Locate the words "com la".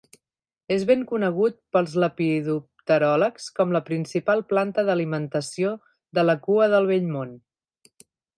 3.59-3.83